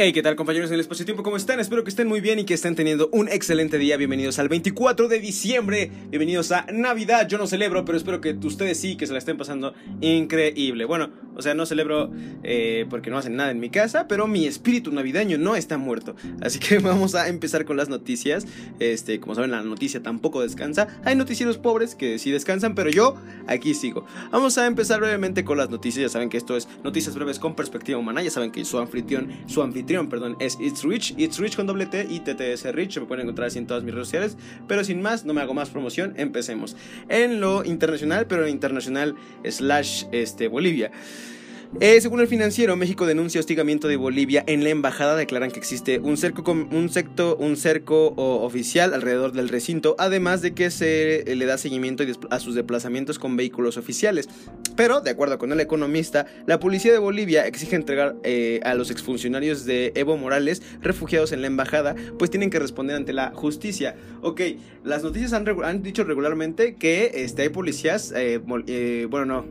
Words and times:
Hey, 0.00 0.12
¿qué 0.12 0.22
tal 0.22 0.36
compañeros 0.36 0.70
en 0.70 0.74
el 0.74 0.80
espacio-tiempo? 0.80 1.24
¿Cómo 1.24 1.36
están? 1.36 1.58
Espero 1.58 1.82
que 1.82 1.90
estén 1.90 2.06
muy 2.06 2.20
bien 2.20 2.38
y 2.38 2.44
que 2.44 2.54
estén 2.54 2.76
teniendo 2.76 3.08
un 3.10 3.28
excelente 3.28 3.78
día. 3.78 3.96
Bienvenidos 3.96 4.38
al 4.38 4.48
24 4.48 5.08
de 5.08 5.18
diciembre. 5.18 5.90
Bienvenidos 6.08 6.52
a 6.52 6.66
Navidad. 6.72 7.26
Yo 7.26 7.36
no 7.36 7.48
celebro, 7.48 7.84
pero 7.84 7.98
espero 7.98 8.20
que 8.20 8.30
ustedes 8.44 8.78
sí, 8.78 8.96
que 8.96 9.08
se 9.08 9.12
la 9.12 9.18
estén 9.18 9.36
pasando 9.36 9.74
increíble. 10.00 10.84
Bueno, 10.84 11.10
o 11.38 11.42
sea, 11.42 11.54
no 11.54 11.64
celebro 11.66 12.10
eh, 12.42 12.86
porque 12.90 13.10
no 13.10 13.18
hacen 13.18 13.36
nada 13.36 13.50
en 13.50 13.60
mi 13.60 13.70
casa, 13.70 14.06
pero 14.08 14.26
mi 14.26 14.46
espíritu 14.46 14.92
navideño 14.92 15.38
no 15.38 15.56
está 15.56 15.78
muerto. 15.78 16.14
Así 16.40 16.58
que 16.58 16.78
vamos 16.80 17.14
a 17.14 17.28
empezar 17.28 17.64
con 17.64 17.76
las 17.76 17.88
noticias. 17.88 18.46
Este, 18.78 19.20
como 19.20 19.34
saben, 19.34 19.50
la 19.50 19.62
noticia 19.62 20.02
tampoco 20.02 20.42
descansa. 20.42 20.88
Hay 21.04 21.16
noticieros 21.16 21.58
pobres 21.58 21.94
que 21.94 22.18
sí 22.18 22.30
descansan, 22.30 22.74
pero 22.74 22.90
yo 22.90 23.16
aquí 23.46 23.74
sigo. 23.74 24.04
Vamos 24.30 24.58
a 24.58 24.66
empezar 24.66 25.00
brevemente 25.00 25.44
con 25.44 25.58
las 25.58 25.70
noticias. 25.70 26.02
Ya 26.02 26.08
saben 26.08 26.28
que 26.28 26.36
esto 26.36 26.56
es 26.56 26.68
noticias 26.84 27.14
breves 27.14 27.38
con 27.38 27.54
perspectiva 27.54 27.98
humana. 27.98 28.22
Ya 28.22 28.30
saben 28.30 28.50
que 28.50 28.64
su 28.64 28.78
anfitrión, 28.78 29.28
su 29.46 29.62
anfitrión 29.62 30.08
perdón, 30.08 30.36
es 30.40 30.58
It's 30.60 30.82
Rich, 30.82 31.14
It's 31.16 31.38
Rich 31.38 31.56
con 31.56 31.66
doble 31.66 31.86
T 31.86 32.06
y 32.10 32.20
TTS 32.20 32.72
Rich, 32.72 32.98
me 32.98 33.06
pueden 33.06 33.22
encontrar 33.22 33.48
así 33.48 33.58
en 33.58 33.66
todas 33.66 33.82
mis 33.82 33.94
redes 33.94 34.08
sociales, 34.08 34.36
pero 34.66 34.84
sin 34.84 35.00
más, 35.00 35.24
no 35.24 35.34
me 35.34 35.40
hago 35.40 35.54
más 35.54 35.70
promoción, 35.70 36.14
empecemos. 36.16 36.76
En 37.08 37.40
lo 37.40 37.64
internacional, 37.64 38.26
pero 38.26 38.44
en 38.44 38.50
internacional 38.50 39.14
slash 39.44 40.04
este, 40.12 40.48
Bolivia. 40.48 40.90
Eh, 41.80 42.00
según 42.00 42.20
el 42.20 42.26
financiero, 42.26 42.76
México 42.76 43.04
denuncia 43.04 43.38
hostigamiento 43.38 43.88
de 43.88 43.96
Bolivia 43.96 44.42
en 44.46 44.64
la 44.64 44.70
embajada. 44.70 45.14
Declaran 45.14 45.50
que 45.50 45.58
existe 45.58 46.00
un 46.00 46.16
cerco, 46.16 46.50
un 46.50 46.88
secto, 46.88 47.36
un 47.36 47.56
cerco 47.56 48.14
oficial 48.16 48.94
alrededor 48.94 49.32
del 49.32 49.50
recinto, 49.50 49.94
además 49.98 50.40
de 50.40 50.54
que 50.54 50.70
se 50.70 51.24
le 51.26 51.44
da 51.44 51.58
seguimiento 51.58 52.04
a 52.30 52.40
sus 52.40 52.54
desplazamientos 52.54 53.18
con 53.18 53.36
vehículos 53.36 53.76
oficiales. 53.76 54.28
Pero, 54.76 55.02
de 55.02 55.10
acuerdo 55.10 55.38
con 55.38 55.52
el 55.52 55.60
economista, 55.60 56.26
la 56.46 56.58
policía 56.58 56.90
de 56.90 56.98
Bolivia 56.98 57.46
exige 57.46 57.76
entregar 57.76 58.16
eh, 58.22 58.60
a 58.64 58.74
los 58.74 58.90
exfuncionarios 58.90 59.66
de 59.66 59.92
Evo 59.94 60.16
Morales 60.16 60.62
refugiados 60.80 61.32
en 61.32 61.42
la 61.42 61.48
embajada, 61.48 61.94
pues 62.18 62.30
tienen 62.30 62.48
que 62.48 62.58
responder 62.58 62.96
ante 62.96 63.12
la 63.12 63.32
justicia. 63.34 63.94
Ok, 64.22 64.40
las 64.84 65.02
noticias 65.02 65.34
han, 65.34 65.82
dicho 65.82 66.04
regularmente 66.04 66.76
que 66.76 67.10
este, 67.14 67.42
hay 67.42 67.48
policías, 67.50 68.12
eh, 68.16 68.38
bueno, 68.38 69.26
no, 69.26 69.46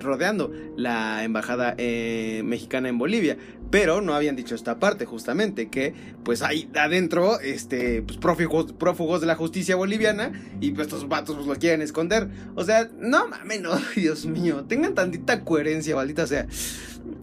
rodeando 0.00 0.52
la 0.76 1.24
embajada 1.24 1.61
eh, 1.78 2.42
mexicana 2.44 2.88
en 2.88 2.98
Bolivia. 2.98 3.36
Pero 3.72 4.02
no 4.02 4.12
habían 4.12 4.36
dicho 4.36 4.54
esta 4.54 4.78
parte, 4.78 5.06
justamente, 5.06 5.70
que 5.70 5.94
pues 6.24 6.42
hay 6.42 6.70
adentro 6.76 7.40
este, 7.40 8.02
pues, 8.02 8.18
prófugos, 8.18 8.74
prófugos 8.74 9.22
de 9.22 9.26
la 9.26 9.34
justicia 9.34 9.76
boliviana 9.76 10.30
y 10.60 10.72
pues 10.72 10.88
estos 10.88 11.08
vatos 11.08 11.36
pues, 11.36 11.46
lo 11.46 11.56
quieren 11.56 11.80
esconder. 11.80 12.28
O 12.54 12.64
sea, 12.64 12.90
no 12.98 13.28
mames, 13.28 13.62
no, 13.62 13.70
Dios 13.96 14.26
mío, 14.26 14.66
tengan 14.68 14.94
tantita 14.94 15.42
coherencia, 15.42 15.96
maldita 15.96 16.26
sea. 16.26 16.46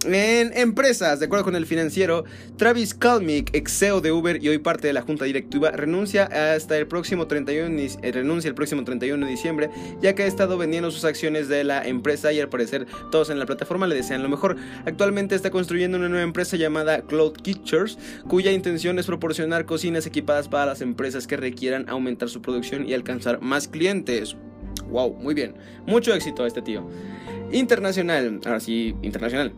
En 0.05 0.57
empresas, 0.57 1.19
de 1.19 1.25
acuerdo 1.25 1.45
con 1.45 1.55
el 1.55 1.65
financiero, 1.65 2.23
Travis 2.57 2.93
Kalmick, 2.93 3.53
ex 3.53 3.77
CEO 3.77 4.01
de 4.01 4.11
Uber 4.11 4.41
y 4.43 4.49
hoy 4.49 4.57
parte 4.57 4.87
de 4.87 4.93
la 4.93 5.01
junta 5.01 5.25
directiva, 5.25 5.71
renuncia 5.71 6.25
hasta 6.53 6.77
el 6.77 6.87
próximo 6.87 7.27
31, 7.27 7.77
eh, 8.01 8.11
renuncia 8.11 8.47
el 8.47 8.55
próximo 8.55 8.83
31 8.83 9.25
de 9.25 9.31
diciembre, 9.31 9.69
ya 10.01 10.15
que 10.15 10.23
ha 10.23 10.25
estado 10.25 10.57
vendiendo 10.57 10.91
sus 10.91 11.05
acciones 11.05 11.47
de 11.47 11.63
la 11.63 11.85
empresa 11.85 12.31
y 12.31 12.39
al 12.39 12.49
parecer 12.49 12.87
todos 13.11 13.29
en 13.29 13.39
la 13.39 13.45
plataforma 13.45 13.87
le 13.87 13.95
desean 13.95 14.23
lo 14.23 14.29
mejor. 14.29 14.57
Actualmente 14.85 15.35
está 15.35 15.51
construyendo 15.51 15.97
una 15.97 16.09
nueva 16.09 16.23
empresa 16.23 16.38
llamada 16.43 17.01
Cloud 17.01 17.33
Kitchers, 17.33 17.97
cuya 18.27 18.51
intención 18.51 18.99
es 18.99 19.05
proporcionar 19.05 19.65
cocinas 19.65 20.05
equipadas 20.05 20.47
para 20.47 20.65
las 20.65 20.81
empresas 20.81 21.27
que 21.27 21.37
requieran 21.37 21.89
aumentar 21.89 22.29
su 22.29 22.41
producción 22.41 22.87
y 22.87 22.93
alcanzar 22.93 23.41
más 23.41 23.67
clientes. 23.67 24.35
Wow, 24.89 25.15
muy 25.15 25.33
bien. 25.33 25.55
Mucho 25.85 26.13
éxito 26.13 26.43
a 26.43 26.47
este 26.47 26.61
tío. 26.61 26.87
Internacional, 27.51 28.39
ahora 28.45 28.59
sí, 28.59 28.95
internacional. 29.01 29.53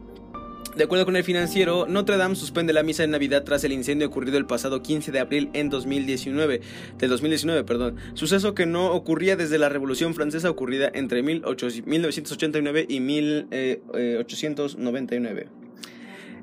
De 0.75 0.85
acuerdo 0.85 1.03
con 1.03 1.17
el 1.17 1.25
financiero, 1.25 1.85
Notre 1.85 2.15
Dame 2.15 2.35
suspende 2.35 2.71
la 2.71 2.81
misa 2.81 3.03
de 3.03 3.09
Navidad 3.09 3.43
tras 3.43 3.65
el 3.65 3.73
incendio 3.73 4.07
ocurrido 4.07 4.37
el 4.37 4.45
pasado 4.45 4.81
15 4.81 5.11
de 5.11 5.19
abril 5.19 5.49
en 5.51 5.69
2019, 5.69 6.61
del 6.97 7.09
2019, 7.09 7.65
perdón, 7.65 7.97
suceso 8.13 8.55
que 8.55 8.65
no 8.65 8.93
ocurría 8.93 9.35
desde 9.35 9.57
la 9.57 9.67
Revolución 9.67 10.13
Francesa 10.13 10.49
ocurrida 10.49 10.89
entre 10.93 11.23
1989 11.23 12.85
y 12.87 13.01
1899. 13.01 15.49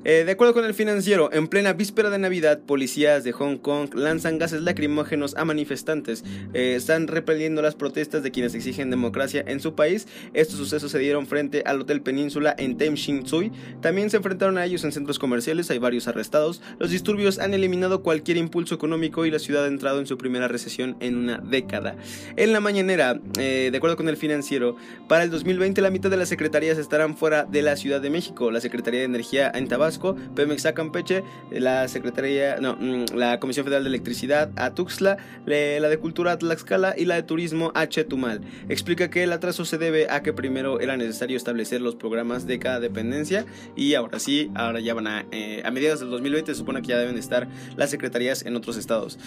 Eh, 0.05 0.23
de 0.23 0.31
acuerdo 0.31 0.53
con 0.53 0.63
el 0.63 0.73
financiero, 0.73 1.29
en 1.33 1.49
plena 1.49 1.73
víspera 1.73 2.09
de 2.09 2.17
Navidad, 2.17 2.61
policías 2.65 3.25
de 3.25 3.33
Hong 3.33 3.57
Kong 3.57 3.93
lanzan 3.93 4.37
gases 4.37 4.61
lacrimógenos 4.61 5.35
a 5.35 5.43
manifestantes. 5.43 6.23
Eh, 6.53 6.75
están 6.77 7.07
repeliendo 7.07 7.61
las 7.61 7.75
protestas 7.75 8.23
de 8.23 8.31
quienes 8.31 8.55
exigen 8.55 8.89
democracia 8.91 9.43
en 9.45 9.59
su 9.59 9.75
país. 9.75 10.07
Estos 10.33 10.57
sucesos 10.57 10.93
se 10.93 10.99
dieron 10.99 11.27
frente 11.27 11.63
al 11.65 11.81
Hotel 11.81 12.01
Península 12.01 12.55
en 12.57 12.77
Tem 12.77 12.93
Shin 12.93 13.23
Tsui. 13.23 13.51
También 13.81 14.09
se 14.09 14.17
enfrentaron 14.17 14.57
a 14.57 14.63
ellos 14.63 14.85
en 14.85 14.93
centros 14.93 15.19
comerciales, 15.19 15.69
hay 15.69 15.79
varios 15.79 16.07
arrestados. 16.07 16.61
Los 16.79 16.91
disturbios 16.91 17.37
han 17.37 17.53
eliminado 17.53 18.01
cualquier 18.01 18.37
impulso 18.37 18.75
económico 18.75 19.25
y 19.25 19.31
la 19.31 19.39
ciudad 19.39 19.65
ha 19.65 19.67
entrado 19.67 19.99
en 19.99 20.07
su 20.07 20.17
primera 20.17 20.47
recesión 20.47 20.95
en 21.01 21.17
una 21.17 21.39
década. 21.39 21.97
En 22.37 22.53
la 22.53 22.61
mañanera, 22.61 23.19
eh, 23.37 23.67
de 23.69 23.77
acuerdo 23.77 23.97
con 23.97 24.07
el 24.07 24.15
financiero, 24.15 24.77
para 25.09 25.25
el 25.25 25.29
2020 25.29 25.81
la 25.81 25.89
mitad 25.89 26.09
de 26.09 26.17
las 26.17 26.29
secretarías 26.29 26.77
estarán 26.77 27.17
fuera 27.17 27.43
de 27.43 27.61
la 27.63 27.75
Ciudad 27.75 27.99
de 27.99 28.09
México. 28.09 28.49
La 28.49 28.61
Secretaría 28.61 29.01
de 29.01 29.05
Energía 29.05 29.51
en 29.53 29.67
Tabasco 29.67 29.88
Pemex 30.35 30.65
a 30.65 30.73
Campeche, 30.73 31.23
la 31.51 31.87
Secretaría, 31.87 32.57
no, 32.59 32.75
mm, 32.75 33.15
la 33.15 33.39
Comisión 33.39 33.65
Federal 33.65 33.83
de 33.83 33.89
Electricidad 33.89 34.51
a 34.55 34.73
Tuxtla, 34.73 35.17
la 35.45 35.89
de 35.89 35.97
Cultura 35.97 36.33
a 36.33 36.37
Tlaxcala 36.37 36.93
y 36.97 37.05
la 37.05 37.15
de 37.15 37.23
Turismo 37.23 37.71
a 37.75 37.87
Chetumal. 37.87 38.41
Explica 38.69 39.09
que 39.09 39.23
el 39.23 39.33
atraso 39.33 39.65
se 39.65 39.77
debe 39.77 40.09
a 40.09 40.21
que 40.21 40.33
primero 40.33 40.79
era 40.79 40.97
necesario 40.97 41.37
establecer 41.37 41.81
los 41.81 41.95
programas 41.95 42.45
de 42.45 42.59
cada 42.59 42.79
dependencia 42.79 43.45
y 43.75 43.93
ahora 43.95 44.19
sí, 44.19 44.51
ahora 44.55 44.79
ya 44.79 44.93
van 44.93 45.07
a, 45.07 45.25
eh, 45.31 45.61
a 45.65 45.71
mediados 45.71 45.99
del 45.99 46.09
2020 46.09 46.53
se 46.53 46.57
supone 46.57 46.81
que 46.81 46.89
ya 46.89 46.97
deben 46.97 47.17
estar 47.17 47.47
las 47.75 47.89
secretarías 47.89 48.45
en 48.45 48.55
otros 48.55 48.77
estados. 48.77 49.17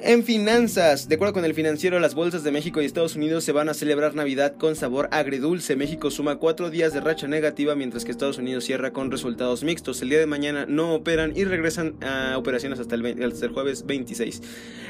En 0.00 0.22
finanzas, 0.22 1.08
de 1.08 1.16
acuerdo 1.16 1.34
con 1.34 1.44
el 1.44 1.54
financiero, 1.54 1.98
las 1.98 2.14
bolsas 2.14 2.44
de 2.44 2.52
México 2.52 2.80
y 2.80 2.84
Estados 2.84 3.16
Unidos 3.16 3.42
se 3.42 3.50
van 3.50 3.68
a 3.68 3.74
celebrar 3.74 4.14
Navidad 4.14 4.54
con 4.56 4.76
sabor 4.76 5.08
agridulce. 5.10 5.74
México 5.74 6.12
suma 6.12 6.36
cuatro 6.36 6.70
días 6.70 6.94
de 6.94 7.00
racha 7.00 7.26
negativa, 7.26 7.74
mientras 7.74 8.04
que 8.04 8.12
Estados 8.12 8.38
Unidos 8.38 8.64
cierra 8.64 8.92
con 8.92 9.10
resultados 9.10 9.64
mixtos. 9.64 10.00
El 10.00 10.10
día 10.10 10.20
de 10.20 10.26
mañana 10.26 10.66
no 10.68 10.94
operan 10.94 11.32
y 11.36 11.42
regresan 11.42 11.96
a 12.00 12.38
operaciones 12.38 12.78
hasta 12.78 12.94
el, 12.94 13.50
jueves 13.52 13.86
26. 13.86 14.40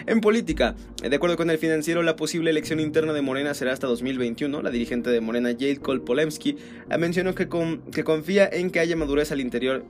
En 0.07 0.21
política, 0.21 0.77
de 1.03 1.17
acuerdo 1.17 1.39
con 1.39 1.49
el 1.49 1.57
financiero, 1.57 2.03
la 2.03 2.15
posible 2.15 2.51
elección 2.51 2.79
interna 2.79 3.15
de 3.15 3.23
Morena 3.23 3.55
será 3.55 3.73
hasta 3.73 3.87
2021. 3.87 4.61
La 4.61 4.71
dirigente 4.71 5.09
de 5.09 5.23
Morena, 5.23 5.53
Jade 5.53 5.79
Cole 5.79 6.01
Polemski, 6.01 6.57
mencionó 6.99 7.35
que, 7.35 7.49
que 7.93 8.05
confía 8.05 8.47
en 8.47 8.71
que 8.71 8.81
haya 8.81 8.95
madurez 8.95 9.33
al 9.33 9.41
interior 9.41 9.87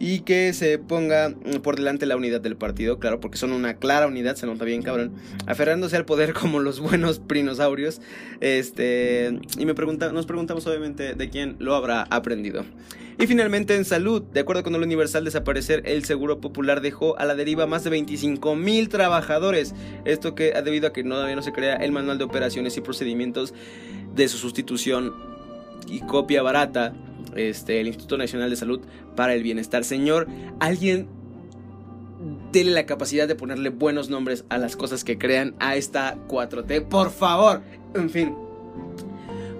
y 0.00 0.20
que 0.20 0.52
se 0.54 0.78
ponga 0.78 1.32
por 1.62 1.76
delante 1.76 2.06
la 2.06 2.16
unidad 2.16 2.40
del 2.40 2.56
partido, 2.56 2.98
claro, 2.98 3.20
porque 3.20 3.38
son 3.38 3.52
una 3.52 3.74
clara 3.74 4.08
unidad 4.08 4.39
se 4.40 4.46
nota 4.46 4.64
bien 4.64 4.82
cabrón, 4.82 5.12
aferrándose 5.46 5.96
al 5.96 6.04
poder 6.04 6.32
como 6.40 6.58
los 6.58 6.80
buenos 6.80 7.18
prinosaurios. 7.18 8.00
Este, 8.40 9.38
y 9.58 9.66
me 9.66 9.74
pregunta, 9.74 10.12
nos 10.12 10.26
preguntamos 10.26 10.66
obviamente 10.66 11.14
de 11.14 11.30
quién 11.30 11.56
lo 11.58 11.74
habrá 11.74 12.02
aprendido. 12.10 12.64
Y 13.18 13.26
finalmente 13.26 13.76
en 13.76 13.84
salud, 13.84 14.22
de 14.22 14.40
acuerdo 14.40 14.62
con 14.62 14.74
el 14.74 14.82
Universal 14.82 15.26
desaparecer, 15.26 15.82
el 15.84 16.04
Seguro 16.06 16.40
Popular 16.40 16.80
dejó 16.80 17.18
a 17.18 17.26
la 17.26 17.34
deriva 17.34 17.66
más 17.66 17.84
de 17.84 17.90
25 17.90 18.56
mil 18.56 18.88
trabajadores. 18.88 19.74
Esto 20.06 20.34
que 20.34 20.54
ha 20.54 20.62
debido 20.62 20.88
a 20.88 20.94
que 20.94 21.04
todavía 21.04 21.36
no 21.36 21.42
se 21.42 21.52
crea 21.52 21.76
el 21.76 21.92
manual 21.92 22.16
de 22.16 22.24
operaciones 22.24 22.78
y 22.78 22.80
procedimientos 22.80 23.52
de 24.14 24.26
su 24.26 24.38
sustitución 24.38 25.12
y 25.86 26.00
copia 26.00 26.42
barata, 26.42 26.94
este, 27.36 27.80
el 27.80 27.88
Instituto 27.88 28.16
Nacional 28.16 28.48
de 28.48 28.56
Salud 28.56 28.80
para 29.16 29.34
el 29.34 29.42
Bienestar. 29.42 29.84
Señor, 29.84 30.26
alguien 30.58 31.06
Dele 32.52 32.72
la 32.72 32.86
capacidad 32.86 33.28
de 33.28 33.36
ponerle 33.36 33.70
buenos 33.70 34.10
nombres 34.10 34.44
a 34.48 34.58
las 34.58 34.76
cosas 34.76 35.04
que 35.04 35.18
crean 35.18 35.54
a 35.60 35.76
esta 35.76 36.16
4T, 36.26 36.88
por 36.88 37.10
favor. 37.10 37.62
En 37.94 38.10
fin. 38.10 38.34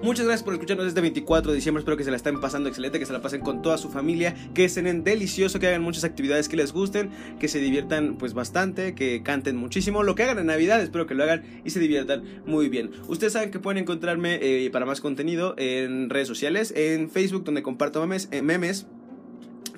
Muchas 0.03 0.25
gracias 0.25 0.43
por 0.43 0.55
escucharnos 0.55 0.87
este 0.87 0.99
24 0.99 1.51
de 1.51 1.55
diciembre. 1.55 1.81
Espero 1.81 1.95
que 1.95 2.03
se 2.03 2.09
la 2.09 2.17
estén 2.17 2.41
pasando 2.41 2.69
excelente, 2.69 2.97
que 2.97 3.05
se 3.05 3.13
la 3.13 3.21
pasen 3.21 3.41
con 3.41 3.61
toda 3.61 3.77
su 3.77 3.89
familia, 3.89 4.33
que 4.55 4.67
cenen 4.67 5.03
delicioso, 5.03 5.59
que 5.59 5.67
hagan 5.67 5.83
muchas 5.83 6.03
actividades 6.03 6.49
que 6.49 6.57
les 6.57 6.73
gusten, 6.73 7.11
que 7.39 7.47
se 7.47 7.59
diviertan 7.59 8.17
pues 8.17 8.33
bastante, 8.33 8.95
que 8.95 9.21
canten 9.21 9.57
muchísimo. 9.57 10.01
Lo 10.01 10.15
que 10.15 10.23
hagan 10.23 10.39
en 10.39 10.47
Navidad, 10.47 10.81
espero 10.81 11.05
que 11.05 11.13
lo 11.13 11.23
hagan 11.23 11.43
y 11.63 11.69
se 11.69 11.79
diviertan 11.79 12.23
muy 12.47 12.67
bien. 12.67 12.89
Ustedes 13.09 13.33
saben 13.33 13.51
que 13.51 13.59
pueden 13.59 13.77
encontrarme 13.77 14.39
eh, 14.41 14.69
para 14.71 14.87
más 14.87 15.01
contenido 15.01 15.53
en 15.57 16.09
redes 16.09 16.27
sociales, 16.27 16.73
en 16.75 17.09
Facebook 17.11 17.43
donde 17.43 17.61
comparto 17.61 18.01
memes, 18.01 18.27
eh, 18.31 18.41
memes 18.41 18.87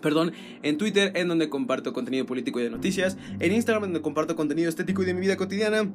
perdón, 0.03 0.33
en 0.61 0.77
Twitter 0.77 1.13
en 1.15 1.29
donde 1.29 1.49
comparto 1.49 1.93
contenido 1.93 2.27
político 2.27 2.59
y 2.59 2.63
de 2.63 2.69
noticias, 2.69 3.17
en 3.39 3.51
Instagram 3.53 3.83
donde 3.83 4.01
comparto 4.01 4.35
contenido 4.35 4.69
estético 4.69 5.01
y 5.01 5.05
de 5.05 5.13
mi 5.15 5.21
vida 5.21 5.37
cotidiana. 5.37 5.89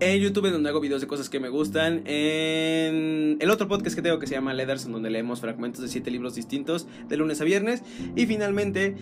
En 0.00 0.20
YouTube 0.20 0.50
donde 0.50 0.68
hago 0.68 0.80
videos 0.80 1.00
de 1.00 1.06
cosas 1.06 1.28
que 1.28 1.38
me 1.38 1.48
gustan. 1.48 2.02
En 2.06 3.36
el 3.38 3.50
otro 3.50 3.68
podcast 3.68 3.94
que 3.94 4.02
tengo 4.02 4.18
que 4.18 4.26
se 4.26 4.34
llama 4.34 4.52
Leathers, 4.52 4.90
donde 4.90 5.10
leemos 5.10 5.40
fragmentos 5.40 5.80
de 5.80 5.86
siete 5.86 6.10
libros 6.10 6.34
distintos 6.34 6.88
de 7.08 7.16
lunes 7.16 7.40
a 7.40 7.44
viernes. 7.44 7.84
Y 8.16 8.26
finalmente 8.26 8.96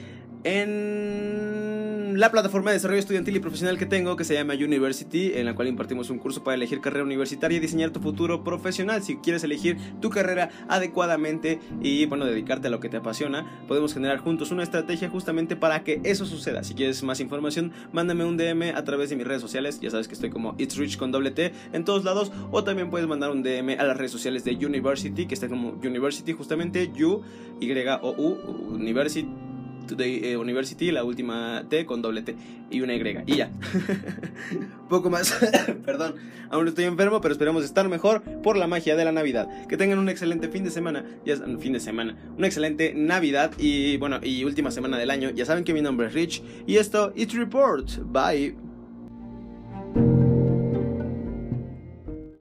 en 0.44 2.18
la 2.20 2.30
plataforma 2.30 2.70
de 2.70 2.76
desarrollo 2.76 2.98
estudiantil 2.98 3.36
y 3.36 3.40
profesional 3.40 3.78
que 3.78 3.86
tengo, 3.86 4.16
que 4.16 4.24
se 4.24 4.34
llama 4.34 4.54
University, 4.54 5.32
en 5.36 5.46
la 5.46 5.54
cual 5.54 5.68
impartimos 5.68 6.10
un 6.10 6.18
curso 6.18 6.44
para 6.44 6.54
elegir 6.54 6.80
carrera 6.80 7.04
universitaria 7.04 7.56
y 7.56 7.60
diseñar 7.60 7.90
tu 7.90 8.00
futuro 8.00 8.44
profesional. 8.44 9.02
Si 9.02 9.16
quieres 9.16 9.44
elegir 9.44 9.78
tu 10.00 10.10
carrera 10.10 10.50
adecuadamente 10.68 11.60
y, 11.80 12.04
bueno, 12.06 12.26
dedicarte 12.26 12.68
a 12.68 12.70
lo 12.70 12.80
que 12.80 12.88
te 12.88 12.98
apasiona, 12.98 13.64
podemos 13.68 13.94
generar 13.94 14.18
juntos 14.18 14.50
una 14.50 14.62
estrategia 14.62 15.08
justamente 15.08 15.56
para 15.56 15.82
que 15.82 16.00
eso 16.04 16.26
suceda. 16.26 16.62
Si 16.64 16.74
quieres 16.74 17.02
más 17.02 17.20
información, 17.20 17.72
mándame 17.92 18.24
un 18.24 18.36
DM 18.36 18.74
a 18.74 18.84
través 18.84 19.10
de 19.10 19.16
mis 19.16 19.26
redes 19.26 19.40
sociales. 19.40 19.80
Ya 19.80 19.90
sabes 19.90 20.08
que 20.08 20.14
estoy 20.14 20.30
como 20.30 20.54
It's 20.58 20.76
Rich 20.76 20.98
con 20.98 21.12
doble 21.12 21.30
T 21.30 21.52
en 21.72 21.84
todos 21.84 22.04
lados. 22.04 22.32
O 22.50 22.64
también 22.64 22.90
puedes 22.90 23.08
mandar 23.08 23.30
un 23.30 23.42
DM 23.42 23.78
a 23.78 23.84
las 23.84 23.96
redes 23.96 24.12
sociales 24.12 24.44
de 24.44 24.54
University, 24.54 25.26
que 25.26 25.34
está 25.34 25.48
como 25.48 25.70
University 25.70 26.32
justamente, 26.32 26.90
U, 27.02 27.22
Y, 27.60 27.72
O, 28.02 28.10
U, 28.10 28.74
University 28.74 29.26
Today 29.90 30.20
eh, 30.22 30.36
University, 30.36 30.90
la 30.90 31.04
última 31.04 31.64
T 31.68 31.84
con 31.84 32.00
doble 32.00 32.22
T 32.22 32.36
y 32.70 32.80
una 32.80 32.94
Y. 32.94 33.22
Y 33.26 33.36
ya. 33.36 33.50
Poco 34.88 35.10
más. 35.10 35.32
Perdón, 35.84 36.14
aún 36.48 36.68
estoy 36.68 36.84
enfermo, 36.84 37.20
pero 37.20 37.32
esperamos 37.32 37.64
estar 37.64 37.88
mejor 37.88 38.22
por 38.42 38.56
la 38.56 38.66
magia 38.66 38.94
de 38.96 39.04
la 39.04 39.12
Navidad. 39.12 39.66
Que 39.66 39.76
tengan 39.76 39.98
un 39.98 40.08
excelente 40.08 40.48
fin 40.48 40.64
de 40.64 40.70
semana. 40.70 41.04
Ya 41.24 41.36
fin 41.58 41.72
de 41.72 41.80
semana. 41.80 42.16
Una 42.36 42.46
excelente 42.46 42.94
Navidad 42.94 43.52
y 43.58 43.96
bueno, 43.96 44.20
y 44.22 44.44
última 44.44 44.70
semana 44.70 44.96
del 44.96 45.10
año. 45.10 45.30
Ya 45.30 45.44
saben 45.44 45.64
que 45.64 45.74
mi 45.74 45.82
nombre 45.82 46.06
es 46.06 46.14
Rich 46.14 46.42
y 46.66 46.76
esto, 46.76 47.12
It 47.16 47.32
Report. 47.32 47.88
Bye. 48.04 48.69